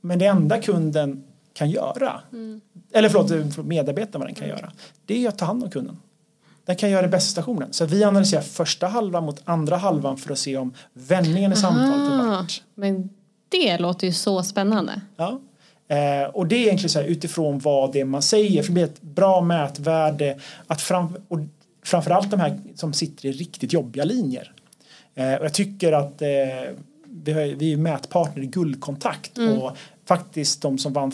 [0.00, 2.20] Men det enda kunden kan göra,
[2.92, 4.72] eller förlåt medarbetaren vad den kan göra,
[5.06, 5.96] det är att ta hand om kunden.
[6.64, 7.72] Den kan göra det bästa stationen.
[7.72, 12.12] Så vi analyserar första halvan mot andra halvan för att se om vändningen i samtalet
[12.12, 12.62] är vart.
[12.74, 13.10] men
[13.48, 15.00] det låter ju så spännande.
[15.16, 15.40] Ja.
[15.88, 18.62] Eh, och det är egentligen så här utifrån vad det är man säger.
[18.62, 20.38] För det blir ett bra mätvärde.
[20.66, 21.38] Att fram, och
[21.84, 24.52] framförallt de här som sitter i riktigt jobbiga linjer.
[25.14, 26.28] Eh, och jag tycker att eh,
[27.06, 29.38] vi, har, vi är mätpartner i Guldkontakt.
[29.38, 31.12] Och faktiskt de som vann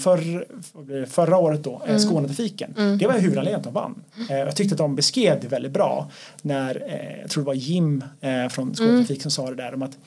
[0.86, 1.98] det, förra året då, mm.
[1.98, 2.98] Skånetrafiken.
[2.98, 4.02] Det var huvudanledningen att de vann.
[4.30, 6.10] Eh, jag tyckte att de beskrev det väldigt bra.
[6.42, 9.82] När, eh, jag tror det var Jim eh, från Skånetrafik som sa det där om
[9.82, 9.98] att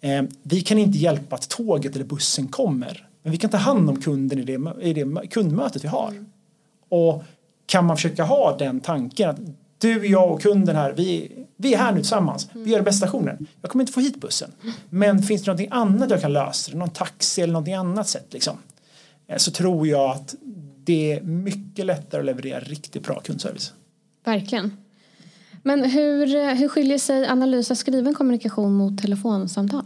[0.00, 3.06] eh, vi kan inte hjälpa att tåget eller bussen kommer.
[3.22, 6.24] Men vi kan ta hand om kunden i det, i det kundmötet vi har.
[6.88, 7.22] Och
[7.66, 9.38] kan man försöka ha den tanken att
[9.78, 12.48] du, jag och kunden här, vi, vi är här nu tillsammans.
[12.52, 13.46] Vi gör det bästa stationen.
[13.62, 14.52] Jag kommer inte få hit bussen.
[14.90, 16.76] Men finns det någonting annat jag kan lösa?
[16.76, 18.56] Någon taxi eller någonting annat sätt liksom.
[19.26, 20.34] Eh, Så tror jag att
[20.84, 23.72] det är mycket lättare att leverera riktigt bra kundservice.
[24.24, 24.76] Verkligen.
[25.62, 29.82] Men hur, hur skiljer sig analys av skriven kommunikation mot telefonsamtal?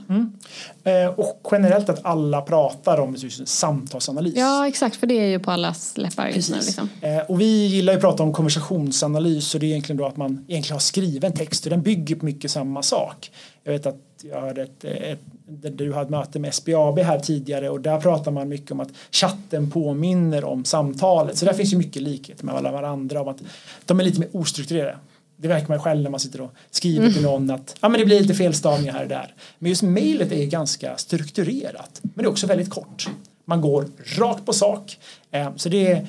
[0.84, 4.34] Eh, Och generellt att alla pratar om samtalsanalys.
[4.36, 6.56] Ja, exakt, för det är ju på allas läppar just nu.
[6.56, 6.88] Liksom.
[7.00, 10.16] Eh, och vi gillar ju att prata om konversationsanalys och det är egentligen då att
[10.16, 13.30] man egentligen har skriven text och den bygger på mycket samma sak.
[13.64, 17.18] Jag vet att jag hörde ett, ett, där du hade ett möte med SBAB här
[17.18, 21.38] tidigare och där pratar man mycket om att chatten påminner om samtalet.
[21.38, 23.38] Så där finns ju mycket likhet med alla varandra om att
[23.84, 24.96] de är lite mer ostrukturerade.
[25.44, 28.06] Det verkar man själv när man sitter och skriver till någon att ja, men det
[28.06, 29.34] blir lite felstavningar här och där.
[29.58, 32.00] Men just mejlet är ganska strukturerat.
[32.02, 33.08] Men det är också väldigt kort.
[33.44, 33.86] Man går
[34.18, 34.98] rakt på sak.
[35.30, 36.06] Eh, så det är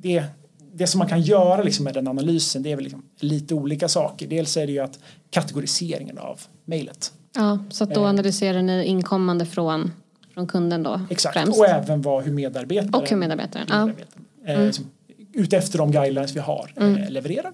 [0.00, 0.24] det,
[0.72, 3.88] det som man kan göra liksom med den analysen det är väl liksom lite olika
[3.88, 4.26] saker.
[4.26, 4.98] Dels är det ju att
[5.30, 7.12] kategoriseringen av mejlet.
[7.34, 8.08] Ja, så att då Eh.
[8.08, 9.92] analyserar ni inkommande från,
[10.34, 11.34] från kunden då Exakt.
[11.38, 11.58] främst.
[11.58, 13.86] Och även vad, hur medarbetaren, Och hur medarbetaren, ja.
[13.86, 14.84] medarbetaren eh, liksom,
[15.32, 16.96] utefter de guidelines vi har Mm.
[16.96, 17.52] eh, levererar.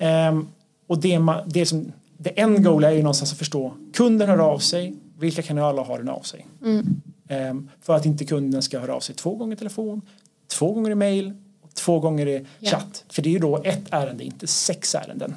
[0.00, 0.48] Ehm,
[0.86, 4.58] och det, det som det end goal är ju någonstans att förstå kunden hör av
[4.58, 6.46] sig, vilka kanaler har den av sig?
[6.64, 6.86] Mm.
[7.28, 10.02] Ehm, för att inte kunden ska höra av sig två gånger i telefon,
[10.48, 12.70] två gånger i mail och två gånger i Ja.
[12.70, 13.04] chatt.
[13.08, 15.34] För det är ju då ett ärende, inte sex ärenden.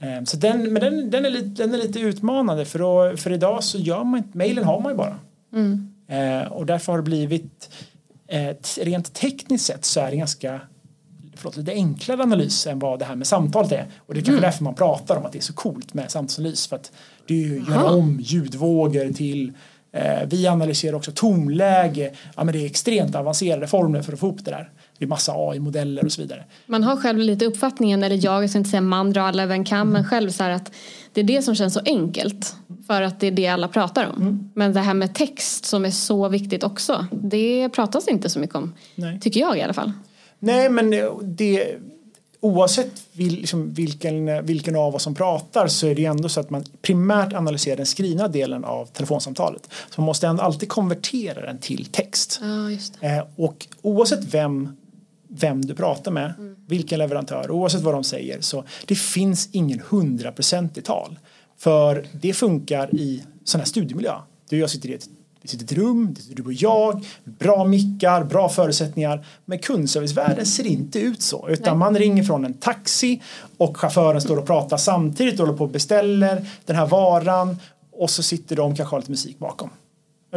[0.00, 3.32] Ehm, så den, men den, den, är lite, den är lite utmanande för, då, för
[3.32, 5.18] idag så gör man inte, mailen har man ju bara.
[5.52, 5.92] Mm.
[6.08, 7.70] Eh, och därför har det blivit
[8.26, 10.60] eh, rent tekniskt sett så är det ganska
[11.36, 13.86] förlåt, lite enklare analys än vad det här med samtalet är.
[14.06, 14.42] Och det är kanske mm.
[14.42, 16.66] därför man pratar om att det är så coolt med samtalsanalys.
[16.66, 16.92] För att
[17.26, 19.52] det gör om ljudvågor till
[19.92, 22.12] eh, vi analyserar också tonläge.
[22.36, 24.70] Ja, men det är extremt avancerade formler för att få upp det där.
[24.98, 26.44] Det är massa AI-modeller och så vidare.
[26.66, 29.54] Man har själv lite uppfattningen, eller jag, jag ska inte säga man drar alla över
[29.54, 29.92] en kam, mm.
[29.92, 30.72] men själv så här att
[31.12, 32.54] det är det som känns så enkelt.
[32.86, 34.22] För att det är det alla pratar om.
[34.22, 34.50] Mm.
[34.54, 38.56] Men det här med text som är så viktigt också, det pratas inte så mycket
[38.56, 38.74] om.
[38.94, 39.20] Nej.
[39.20, 39.92] Tycker jag i alla fall.
[40.38, 40.90] Nej men
[41.22, 41.78] det
[42.46, 46.50] oavsett vil, liksom, vilken, vilken av oss som pratar så är det ändå så att
[46.50, 49.68] man primärt analyserar den skrivna delen av telefonsamtalet.
[49.90, 52.40] Så man måste ändå alltid konvertera den till text.
[52.42, 54.76] Ah, eh, och oavsett vem,
[55.28, 56.56] vem du pratar med, mm.
[56.66, 61.18] vilken leverantör, oavsett vad de säger så det finns ingen hundraprocentig tal.
[61.58, 64.14] För det funkar i sån här studiemiljö.
[64.48, 65.08] Du och jag sitter i ett
[65.46, 69.26] det sitter ett rum, det sitter du och jag, bra mickar, bra förutsättningar.
[69.44, 71.48] Men kundservicevärlden ser inte ut så.
[71.48, 73.22] Utan man ringer från en taxi
[73.56, 77.56] och chauffören står och pratar samtidigt och håller på och beställer den här varan.
[77.92, 79.70] Och så sitter de kanske har lite musik bakom.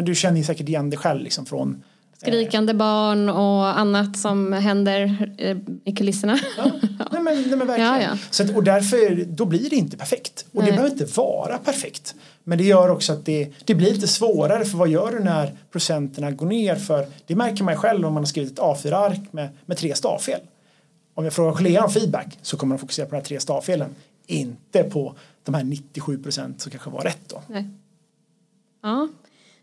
[0.02, 1.84] Du känner säkert igen det själv liksom från
[2.22, 6.40] Skrikande barn och annat som händer eh, i kulisserna.
[6.58, 6.72] Ja,
[7.12, 7.94] nej men, nej men verkligen.
[7.94, 8.18] Ja, ja.
[8.30, 10.46] Så att, och därför, då blir det inte perfekt.
[10.52, 10.66] Och nej.
[10.66, 12.16] det behöver inte vara perfekt.
[12.44, 15.58] Men det gör också att det, det blir lite svårare för vad gör du när
[15.72, 16.76] procenterna går ner?
[16.76, 19.96] För det märker man ju själv om man har skrivit ett A4-ark med, med tre
[19.96, 20.40] stavfel.
[21.14, 23.96] Om jag frågar kollegan om feedback så kommer de fokusera på de här tre stavfelen.
[24.28, 27.42] Inte på de här 97 procent som kanske var rätt då.
[27.48, 27.70] Nej.
[28.82, 29.08] Ja,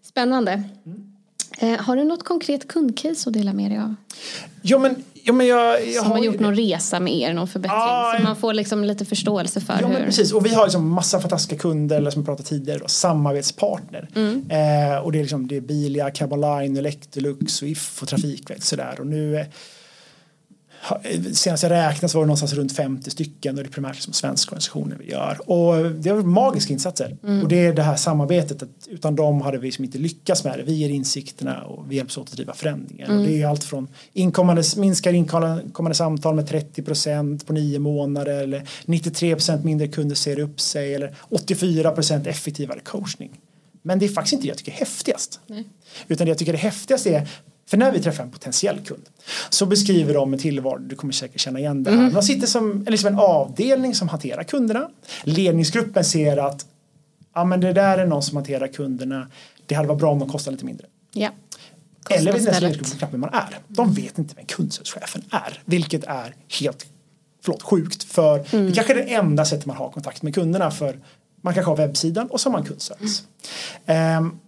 [0.02, 0.62] spännande.
[0.86, 1.15] Mm.
[1.58, 3.94] Eh, har du något konkret kundcase att dela med dig av?
[4.62, 7.78] Ja men, ja, men jag, jag Som har gjort någon resa med er, någon förbättring.
[7.80, 9.94] Ah, så man får liksom lite förståelse för ja, hur.
[9.94, 12.88] Men precis, och vi har liksom massa fantastiska kunder, eller som vi pratade tidigare, då,
[12.88, 14.08] samarbetspartner.
[14.14, 14.50] Mm.
[14.50, 18.96] Eh, och det är, liksom, det är Bilia, Cabaline, Electrolux och If och Trafikverket sådär.
[18.98, 19.46] Och nu
[21.32, 24.12] senast jag räknade så var det någonstans runt 50 stycken och det är primärt som
[24.12, 25.50] svenska organisationer vi gör.
[25.50, 27.16] Och det är magiska insatser.
[27.24, 27.42] Mm.
[27.42, 30.58] Och det är det här samarbetet att utan dem hade vi liksom inte lyckats med
[30.58, 30.62] det.
[30.62, 33.10] Vi ger insikterna och vi hjälps åt att driva förändringen.
[33.10, 33.20] Mm.
[33.20, 38.42] Och det är allt från inkommande, minskar inkommande samtal med 30 procent på nio månader
[38.42, 43.30] eller 93 procent mindre kunder ser upp sig eller 84 procent effektivare coachning.
[43.82, 45.40] Men det är faktiskt inte det jag tycker är häftigast.
[45.46, 45.64] Nej.
[46.08, 47.28] Utan det jag tycker är häftigast är
[47.68, 49.08] för när vi träffar en potentiell kund
[49.50, 51.98] så beskriver de en tillvaro, du kommer säkert känna igen det här.
[51.98, 52.12] Mm.
[52.12, 54.90] De sitter som liksom en avdelning som hanterar kunderna.
[55.24, 56.66] Ledningsgruppen ser att
[57.34, 59.28] ja, men det där är någon som hanterar kunderna.
[59.66, 60.86] Det hade varit bra om de kostade lite mindre.
[61.12, 61.30] Ja.
[62.10, 63.58] Eller vet nästan knappt vem man är.
[63.68, 65.62] De vet inte vem kundservicechefen är.
[65.64, 66.86] Vilket är helt
[67.42, 68.04] förlåt, sjukt.
[68.04, 68.66] För mm.
[68.66, 70.70] det kanske är det enda sättet man har kontakt med kunderna.
[70.70, 70.98] För
[71.40, 73.22] man kanske har webbsidan och så har man kundservice.
[73.86, 74.24] Mm.
[74.24, 74.38] Um,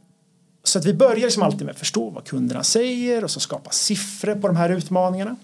[0.64, 3.70] så att vi börjar liksom alltid med att förstå vad kunderna säger och så skapa
[3.70, 5.36] siffror på de här utmaningarna.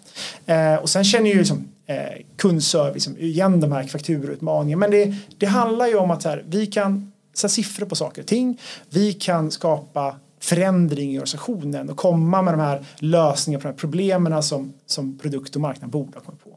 [0.46, 1.96] Eh, och sen känner ju liksom, eh,
[2.36, 4.80] kundservice liksom igen de här fakturutmaningarna.
[4.80, 8.28] Men det, det handlar ju om att här, vi kan sätta siffror på saker och
[8.28, 8.60] ting.
[8.90, 13.78] Vi kan skapa förändring i organisationen och komma med de här lösningarna på de här
[13.78, 16.50] problemen som, som produkt och marknad borde ha kommit på.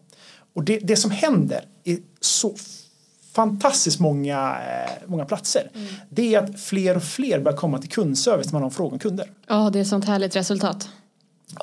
[0.53, 2.55] Och det, det som händer är så
[3.37, 5.69] fantastiskt många, eh, många platser.
[5.73, 5.87] Mm.
[6.09, 8.99] Det är att fler och fler börjar komma till kundservice när man har frågor om
[8.99, 9.31] kunder.
[9.47, 10.89] Ja, det är sånt härligt resultat.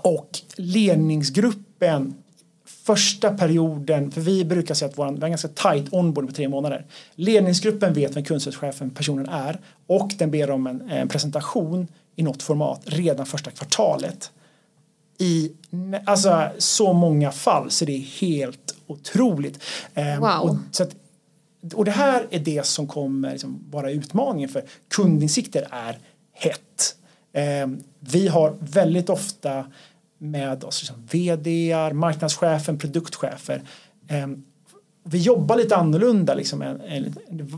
[0.03, 2.15] Och ledningsgruppen
[2.67, 6.35] första perioden, för vi brukar säga att våran, vi har en ganska tight onboarding på
[6.35, 6.87] tre månader.
[7.15, 12.43] Ledningsgruppen vet vem kundservicechefen personen är och den ber om en, en presentation i något
[12.43, 14.31] format redan första kvartalet.
[15.19, 15.53] I
[16.05, 19.63] alltså, så många fall så det är helt otroligt.
[19.95, 20.41] Ehm, wow.
[20.41, 20.95] Och, så att,
[21.75, 25.99] och det här är det som kommer liksom vara utmaningen för kundinsikter är
[26.33, 26.97] hett.
[27.33, 27.67] Eh,
[28.01, 29.67] vi har väldigt ofta
[30.19, 33.63] med oss liksom vd, marknadschefen, produktchefer.
[34.09, 34.27] Eh,
[35.05, 37.17] vi jobbar lite annorlunda liksom, än, än,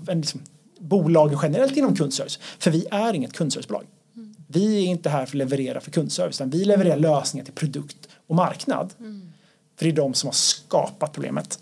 [0.08, 0.40] än liksom,
[0.78, 2.38] bolagen generellt inom kundservice.
[2.58, 3.84] För vi är inget kundservicebolag.
[4.16, 4.34] Mm.
[4.46, 8.08] Vi är inte här för att leverera för kundservice utan vi levererar lösningar till produkt
[8.26, 8.94] och marknad.
[8.98, 9.32] Mm.
[9.76, 11.58] För det är de som har skapat problemet.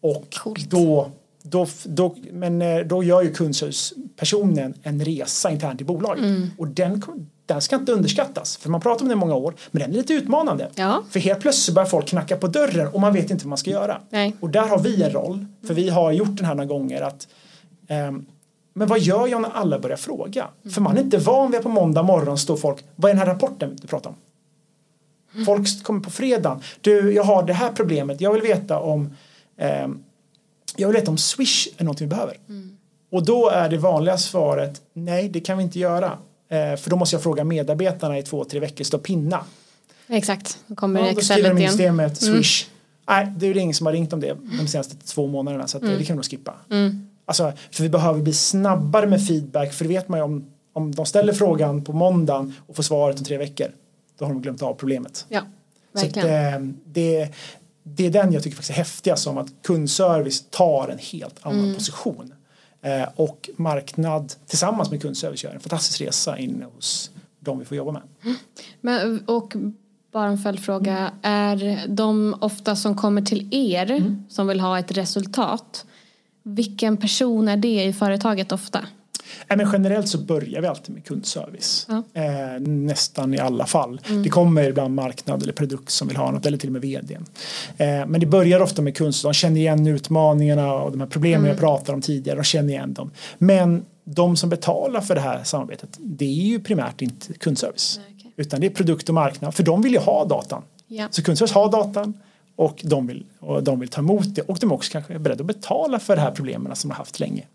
[0.00, 0.70] Och Coolt.
[0.70, 1.10] då
[1.50, 6.24] då, då, men eh, då gör ju kundservicepersonen en resa internt i bolaget.
[6.24, 6.50] Mm.
[6.58, 7.02] Och den,
[7.46, 8.56] den ska inte underskattas.
[8.56, 9.54] För man pratar om det i många år.
[9.70, 10.68] Men den är lite utmanande.
[10.74, 11.02] Ja.
[11.10, 13.70] För helt plötsligt börjar folk knacka på dörren och man vet inte vad man ska
[13.70, 14.00] göra.
[14.10, 14.36] Nej.
[14.40, 15.46] Och där har vi en roll.
[15.66, 17.02] För vi har gjort den här några gånger.
[17.02, 17.28] att
[18.08, 18.26] um,
[18.74, 20.48] men vad gör jag när alla börjar fråga?
[20.62, 20.74] Mm.
[20.74, 23.26] För man är inte van vid att på måndag morgon står folk, vad är den
[23.26, 24.16] här rapporten du pratar om?
[25.34, 25.46] Mm.
[25.46, 29.16] Folk kommer på fredagen, du jag har det här problemet, jag vill veta om
[29.84, 30.04] um,
[30.80, 32.36] jag vill veta om Swish är något vi behöver.
[32.48, 32.76] Mm.
[33.12, 36.18] Och då är det vanliga svaret nej det kan vi inte göra.
[36.48, 39.44] Eh, för då måste jag fråga medarbetarna i två, tre veckor, stå pinna.
[40.08, 42.66] Exakt, då kommer Ja, då skriver de i systemet, swish.
[43.08, 45.76] Nej, det är det ingen som har ringt om det de senaste två månaderna så
[45.76, 46.54] att det kan vi nog skippa.
[47.24, 50.94] Alltså, för vi behöver bli snabbare med feedback för det vet man ju om, om
[50.94, 53.66] de ställer frågan på måndagen och får svaret om tre veckor
[54.18, 55.26] då har de glömt av problemet.
[55.28, 55.40] Ja,
[55.94, 56.68] Så att, verkligen.
[56.68, 57.28] eh, det,
[57.82, 61.60] det är den jag tycker faktiskt är häftigast som att kundservice tar en helt annan
[61.64, 61.74] Mm.
[61.74, 62.34] position.
[62.82, 67.76] Eh, och marknad tillsammans med kundservice gör en fantastisk resa inne hos de vi får
[67.76, 68.02] jobba med.
[68.80, 69.54] Men, och
[70.12, 71.12] bara en följdfråga.
[71.22, 74.24] Är de ofta som kommer till er Mm.
[74.28, 75.86] som vill ha ett resultat.
[76.42, 78.84] Vilken person är det i företaget ofta?
[79.50, 81.86] Nej, men generellt så börjar vi alltid med kundservice.
[81.88, 82.02] Ja.
[82.22, 84.00] Eh, nästan i alla fall.
[84.08, 84.22] Mm.
[84.22, 87.24] Det kommer ibland marknad eller produkt som vill ha något eller till och med vdn.
[87.76, 89.22] Eh, men det börjar ofta med kundservice.
[89.22, 91.48] De känner igen utmaningarna och de här problemen Mm.
[91.48, 92.36] jag pratade om tidigare.
[92.38, 93.10] De känner igen dem.
[93.38, 98.00] Men de som betalar för det här samarbetet det är ju primärt inte kundservice.
[98.16, 98.32] Okej.
[98.36, 99.54] Utan det är produkt och marknad.
[99.54, 100.62] För de vill ju ha datan.
[100.86, 101.06] Ja.
[101.10, 102.14] Så kundservice har datan
[102.60, 105.40] och de, vill, och de vill ta emot det och de är också kanske beredda
[105.40, 107.46] att betala för de här problemen som de har haft länge.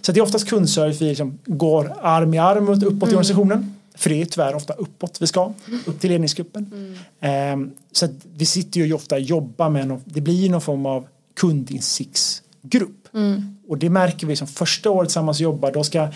[0.00, 3.74] Så det är oftast kundservice vi liksom går arm i arm uppåt i organisationen.
[3.94, 5.52] För det är tyvärr ofta uppåt vi ska,
[5.86, 6.96] upp till ledningsgruppen.
[7.20, 10.86] Ehm, så att vi sitter ju ofta och jobbar med, någon, det blir någon form
[10.86, 12.99] av kundinsiktsgrupp.
[13.68, 16.08] Och det märker vi som första året tillsammans jobbar, då ska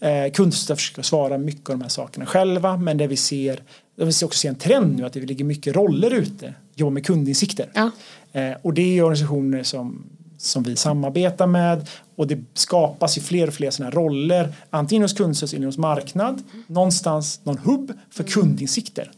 [0.00, 2.76] eh, kundstöd försöka svara mycket av de här sakerna själva.
[2.76, 3.60] Men det vi ser,
[3.96, 6.90] det vi ser också ser en trend nu att det ligger mycket roller ute, jobba
[6.90, 7.68] med kundinsikter.
[7.74, 7.90] Ja.
[8.32, 10.04] Eh, och det är organisationer som,
[10.42, 11.88] som vi samarbetar med.
[12.16, 15.78] Och det skapas ju fler och fler sådana här roller antingen hos kundservice eller hos
[15.78, 16.42] marknad.
[16.66, 19.10] Någonstans någon hubb för kundinsikter.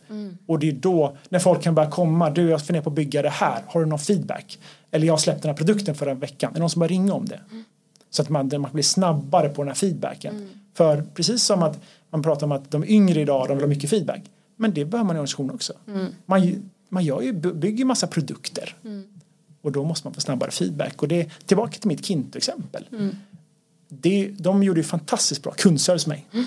[0.46, 3.22] Och det är då när folk kan börja komma du jag funderar på att bygga
[3.22, 3.62] det här.
[3.66, 4.58] Har du någon feedback?
[4.90, 6.50] Eller jag har släppt den här produkten förra veckan.
[6.50, 7.40] Är det någon som börjar ringa om det?
[8.10, 10.48] Så att man, man blir snabbare på den här feedbacken.
[10.74, 13.90] För precis som att man pratar om att de yngre idag de vill ha mycket
[13.90, 14.20] feedback.
[14.56, 15.72] Men det behöver man i organisationen också.
[16.26, 18.76] Man, ju- man gör ju, bygger massa produkter
[19.64, 21.02] och då måste man få snabbare feedback.
[21.02, 22.84] Och det är tillbaka till mitt Kinto-exempel.
[23.88, 26.46] Det, de gjorde ju fantastiskt bra kundservice med mig.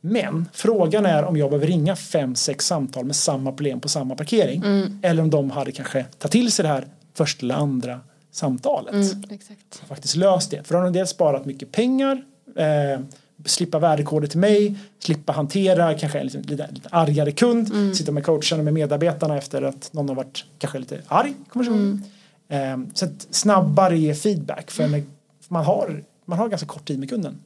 [0.00, 4.14] Men frågan är om jag behöver ringa fem, sex samtal med samma problem på samma
[4.14, 4.62] parkering.
[5.02, 8.94] Eller om de hade kanske tagit till sig det här första eller andra samtalet.
[9.30, 9.78] Exakt.
[9.82, 10.66] Och faktiskt löst det.
[10.66, 12.24] För de har dels sparat mycket pengar.
[12.56, 13.00] Eh,
[13.44, 14.74] slippa värdekoder till mig.
[14.98, 17.96] Slippa hantera kanske en lite, lite, lite argare kund.
[17.96, 22.04] Sitta med coacherna med medarbetarna efter att någon har varit kanske lite arg i konversationen.
[22.52, 24.70] Eh, så att snabbare ge feedback.
[24.70, 25.02] För när
[25.48, 27.38] man har, man har ganska kort tid med kunden.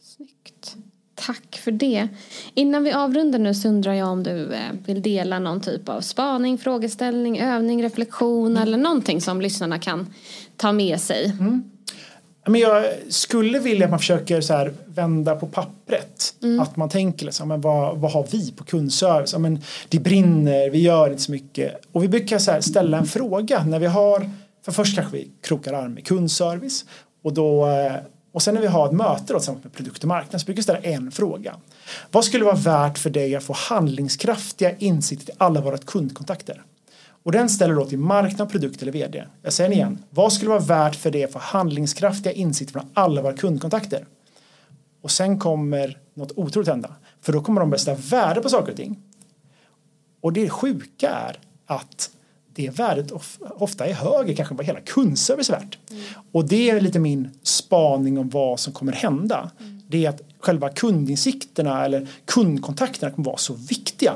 [0.00, 0.76] Snyggt.
[1.14, 2.08] Tack för det.
[2.54, 6.00] Innan vi avrundar nu så undrar jag om du eh, vill dela någon typ av
[6.00, 10.06] spaning, frågeställning, övning, reflektion eller någonting som lyssnarna kan
[10.56, 11.32] ta med sig.
[12.46, 16.34] Men jag skulle vilja att man försöker så här vända på pappret.
[16.60, 19.32] Att man tänker liksom, men vad, vad har vi på kundservice?
[19.32, 21.80] Ja, men det brinner, vi gör inte så mycket.
[21.92, 24.30] Och vi brukar så här ställa en fråga när vi har,
[24.64, 26.84] för först kanske vi krokar arm med kundservice.
[27.22, 27.68] Och, då,
[28.32, 30.56] och sen när vi har ett möte då, tillsammans med produkt och marknad så brukar
[30.56, 31.56] vi ställa en fråga.
[32.10, 36.62] Vad skulle vara värt för dig att få handlingskraftiga insikter till alla våra kundkontakter?
[37.24, 39.24] Och den ställer då till marknad, produkt eller vd.
[39.42, 39.98] Jag säger den igen.
[40.10, 44.06] Vad skulle vara värt för det för handlingskraftiga insikter från alla våra kundkontakter?
[45.02, 46.94] Och sen kommer något otroligt hända.
[47.20, 49.02] För då kommer de börja sätta värde på saker och ting.
[50.20, 52.10] Och det sjuka är att
[52.54, 55.78] det värdet of- ofta är högre kanske vad hela kundservice är värt.
[56.32, 59.50] Och det är lite min spaning om vad som kommer hända.
[59.88, 64.12] Det är att själva kundinsikterna eller kundkontakterna kommer vara så viktiga.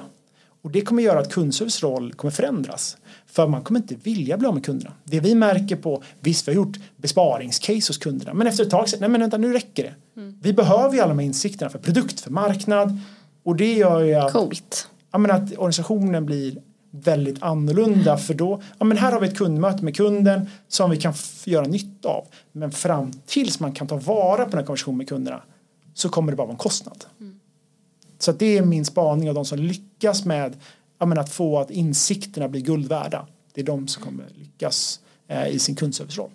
[0.62, 2.97] Och det kommer göra att kundservice roll kommer förändras.
[3.27, 4.92] För man kommer inte vilja bli av med kunderna.
[5.05, 8.88] Det vi märker på, visst vi har gjort besparingscase hos kunderna, men efter ett tag
[8.88, 9.94] säger nej men vänta nu räcker det.
[10.42, 12.99] Vi behöver ju alla de här insikterna för produkt, för marknad.
[13.42, 14.88] Och det gör ju att, Coolt.
[15.12, 16.59] ja, men att organisationen blir
[16.90, 20.97] väldigt annorlunda för då, ja men här har vi ett kundmöte med kunden som vi
[20.97, 22.27] kan göra nytta av.
[22.53, 25.42] Men fram tills man kan ta vara på den här konversationen med kunderna
[25.94, 27.05] så kommer det bara vara en kostnad.
[28.19, 30.57] Så det är min spaning av de som lyckas med
[30.99, 33.27] ja, men att få att insikterna blir guld värda.
[33.55, 36.31] Det är de som kommer lyckas eh, i sin kundserviceroll.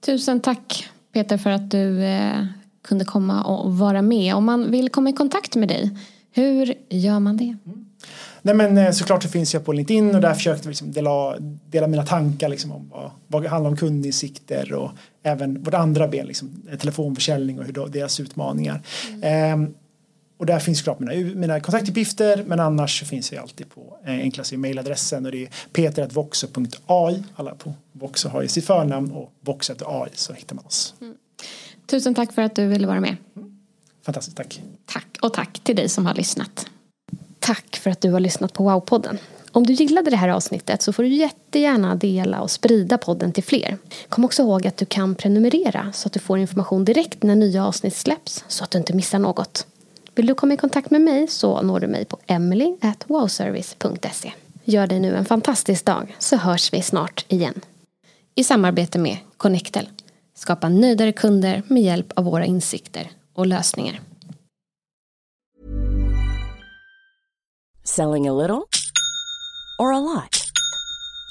[0.00, 2.46] Tusen tack Peter för att du eh,
[2.82, 4.34] kunde komma och vara med.
[4.34, 5.98] Om man vill komma i kontakt med dig,
[6.32, 7.56] hur gör man det?
[8.42, 11.38] Nej men eh, såklart så finns jag på LinkedIn och där försökte vi liksom dela,
[11.70, 14.90] dela mina tankar liksom om vad, vad handlar om kundinsikter och
[15.22, 18.82] även vårt andra ben, liksom, eh, telefonförsäljning och hur då, deras utmaningar.
[19.22, 19.74] Ehm,
[20.38, 24.56] och där finns såklart mina, mina kontaktuppgifter men annars finns jag alltid på eh, enklaste
[24.56, 27.22] mejladressen och det är peter.voxo.ai.
[27.36, 30.94] Alla på Voxo har ju sitt förnamn och voxo.ai så hittar man oss.
[31.86, 33.16] Tusen tack för att du ville vara med.
[34.04, 34.62] Fantastiskt, tack.
[34.86, 36.66] Tack och tack till dig som har lyssnat.
[37.38, 39.18] tack för att du har lyssnat på Wow-podden.
[39.52, 43.44] Om du gillade det här avsnittet så får du jättegärna dela och sprida podden till
[43.44, 43.78] fler.
[44.08, 47.66] Kom också ihåg att du kan prenumerera så att du får information direkt när nya
[47.66, 49.66] avsnitt släpps så att du inte missar något.
[50.16, 54.32] Vill du komma i kontakt med mig så når du mig på emily.wowservice.se.
[54.64, 57.60] Gör dig nu en fantastisk dag så hörs vi snart igen.
[58.34, 59.88] I samarbete med Connectel.
[60.34, 64.00] Skapa nöjdare kunder med hjälp av våra insikter och lösningar.
[67.84, 68.62] Selling a little
[69.78, 70.45] or a lot?